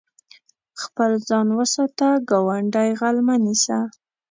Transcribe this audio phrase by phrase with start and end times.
[0.83, 3.79] خپل ځان وساته، ګاونډی غل مه نيسه.